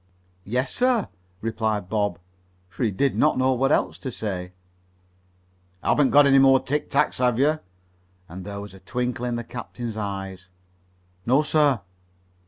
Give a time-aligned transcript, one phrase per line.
[0.45, 1.09] "Yes, sir,"
[1.41, 2.17] replied Bob,
[2.69, 4.51] for he did not know what else to say.
[5.83, 7.59] "Haven't got any more tic tacs, have you?"
[8.27, 10.49] and there was a twinkle in the captain's eyes.
[11.27, 11.81] "No, sir."